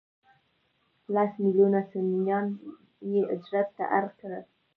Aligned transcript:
لس 1.13 1.31
ملیونه 1.43 1.79
سنیان 1.91 2.45
یې 3.11 3.21
هجرت 3.31 3.67
ته 3.77 3.83
اړ 3.97 4.05
کړل. 4.19 4.43